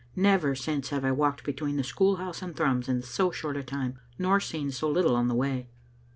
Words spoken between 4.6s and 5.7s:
so little on the way.